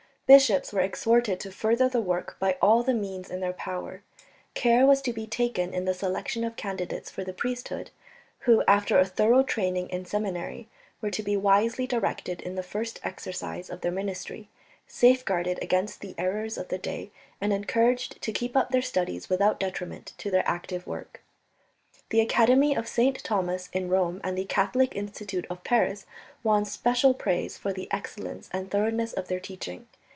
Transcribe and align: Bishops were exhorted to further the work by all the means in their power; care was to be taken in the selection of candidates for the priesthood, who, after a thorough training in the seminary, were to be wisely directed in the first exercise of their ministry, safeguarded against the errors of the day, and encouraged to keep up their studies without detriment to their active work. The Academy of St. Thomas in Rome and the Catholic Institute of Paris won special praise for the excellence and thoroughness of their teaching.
Bishops 0.27 0.71
were 0.71 0.79
exhorted 0.79 1.41
to 1.41 1.51
further 1.51 1.89
the 1.89 1.99
work 1.99 2.37
by 2.39 2.57
all 2.61 2.83
the 2.83 2.93
means 2.93 3.29
in 3.29 3.41
their 3.41 3.51
power; 3.51 4.01
care 4.53 4.85
was 4.85 5.01
to 5.01 5.11
be 5.11 5.27
taken 5.27 5.73
in 5.73 5.83
the 5.83 5.93
selection 5.93 6.45
of 6.45 6.55
candidates 6.55 7.11
for 7.11 7.25
the 7.25 7.33
priesthood, 7.33 7.91
who, 8.47 8.63
after 8.65 8.97
a 8.97 9.03
thorough 9.03 9.43
training 9.43 9.89
in 9.89 10.03
the 10.03 10.09
seminary, 10.09 10.69
were 11.01 11.11
to 11.11 11.21
be 11.21 11.35
wisely 11.35 11.85
directed 11.85 12.39
in 12.39 12.55
the 12.55 12.63
first 12.63 12.97
exercise 13.03 13.69
of 13.69 13.81
their 13.81 13.91
ministry, 13.91 14.47
safeguarded 14.87 15.59
against 15.61 15.99
the 15.99 16.15
errors 16.17 16.57
of 16.57 16.69
the 16.69 16.77
day, 16.77 17.11
and 17.41 17.51
encouraged 17.51 18.21
to 18.21 18.31
keep 18.31 18.55
up 18.55 18.69
their 18.71 18.81
studies 18.81 19.27
without 19.29 19.59
detriment 19.59 20.13
to 20.17 20.31
their 20.31 20.47
active 20.47 20.87
work. 20.87 21.19
The 22.07 22.21
Academy 22.21 22.73
of 22.73 22.87
St. 22.87 23.21
Thomas 23.21 23.67
in 23.73 23.89
Rome 23.89 24.21
and 24.23 24.37
the 24.37 24.45
Catholic 24.45 24.95
Institute 24.95 25.45
of 25.49 25.65
Paris 25.65 26.05
won 26.41 26.63
special 26.63 27.13
praise 27.13 27.57
for 27.57 27.73
the 27.73 27.89
excellence 27.91 28.49
and 28.53 28.71
thoroughness 28.71 29.11
of 29.11 29.27
their 29.27 29.41
teaching. 29.41 29.87